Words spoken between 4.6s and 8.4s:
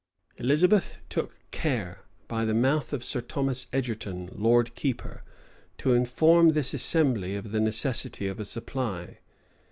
keeper, to inform this assembly of the necessity of